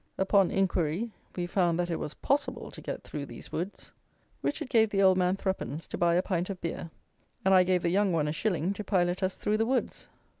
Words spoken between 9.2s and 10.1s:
us through the woods.